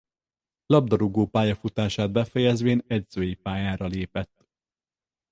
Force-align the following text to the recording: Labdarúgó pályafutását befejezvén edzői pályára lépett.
Labdarúgó 0.65 1.25
pályafutását 1.27 2.11
befejezvén 2.11 2.83
edzői 2.87 3.33
pályára 3.35 3.85
lépett. 3.85 4.47